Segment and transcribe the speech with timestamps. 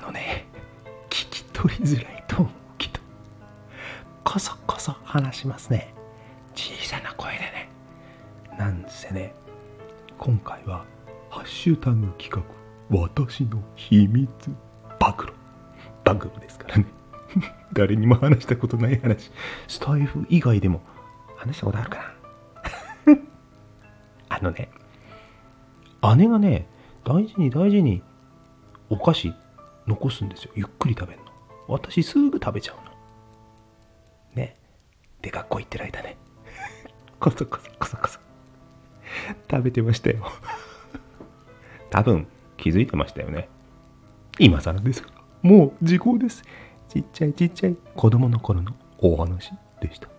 [0.00, 0.46] のね
[1.08, 3.00] 聞き取りづらいと思うけど
[4.24, 5.94] こそこそ話しますね。
[6.54, 7.68] 小さな声でね。
[8.58, 9.34] なんせね
[10.18, 10.84] 今回は
[11.30, 12.42] 「ハッシュタグ企画
[12.96, 14.28] 私の秘密
[14.98, 15.32] 暴露」
[16.04, 16.86] 暴露ですからね。
[17.72, 19.30] 誰にも話したことない話。
[19.68, 20.82] スタイフ以外でも
[21.36, 21.98] 話したことあるか
[23.06, 23.16] な。
[24.36, 24.70] あのね
[26.16, 26.66] 姉がね
[27.04, 28.02] 大事に大事に
[28.88, 29.34] お菓子
[29.90, 30.52] 残すんですよ。
[30.54, 31.26] ゆっくり食べるの。
[31.66, 32.82] 私すぐ食べちゃうの。
[34.34, 34.56] ね。
[35.20, 36.16] で学校行ってる間ね。
[37.18, 38.20] こそこそこそこそ。
[39.50, 40.24] 食べてましたよ。
[41.90, 43.48] 多分気づいてましたよね。
[44.38, 45.08] 今更ですが。
[45.42, 46.42] もう時効です。
[46.88, 47.76] ちっちゃいちっちゃい。
[47.96, 50.09] 子供の頃のお話でした。